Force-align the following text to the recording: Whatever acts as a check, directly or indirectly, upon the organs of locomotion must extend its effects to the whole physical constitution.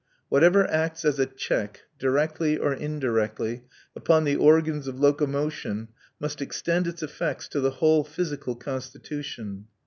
Whatever 0.29 0.65
acts 0.67 1.05
as 1.05 1.19
a 1.19 1.27
check, 1.27 1.81
directly 1.99 2.57
or 2.57 2.73
indirectly, 2.73 3.65
upon 3.95 4.23
the 4.23 4.35
organs 4.35 4.87
of 4.87 4.99
locomotion 4.99 5.89
must 6.19 6.41
extend 6.41 6.87
its 6.87 7.03
effects 7.03 7.47
to 7.49 7.59
the 7.61 7.69
whole 7.77 8.03
physical 8.03 8.55
constitution. 8.55 9.67